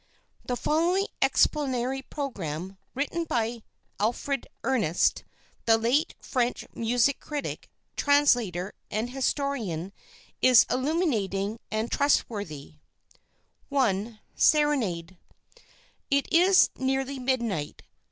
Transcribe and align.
The 0.43 0.55
following 0.55 1.05
explanatory 1.21 2.01
programme, 2.01 2.79
written 2.95 3.23
by 3.25 3.61
Alfred 3.99 4.47
Ernst, 4.63 5.23
the 5.65 5.77
late 5.77 6.15
French 6.19 6.65
music 6.73 7.19
critic, 7.19 7.69
translator, 7.95 8.73
and 8.89 9.11
historian, 9.11 9.93
is 10.41 10.65
illuminating 10.71 11.59
and 11.69 11.91
trustworthy: 11.91 12.77
"I. 13.71 14.19
SERENADE 14.35 15.17
"It 16.09 16.33
is 16.33 16.71
nearly 16.77 17.19
midnight. 17.19 17.83